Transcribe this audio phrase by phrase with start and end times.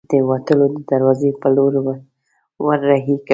[0.09, 1.73] د وتلو د دراوزې په لور
[2.67, 3.29] ور هۍ کړل.